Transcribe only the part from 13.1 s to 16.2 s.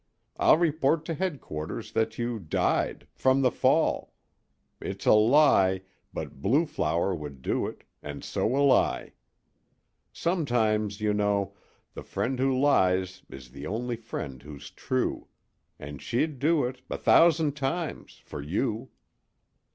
is the only friend who's true and